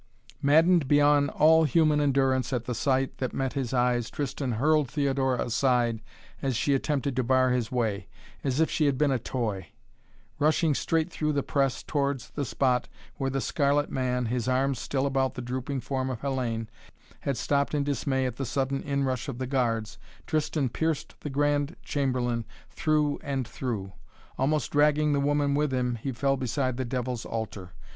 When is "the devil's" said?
26.77-27.23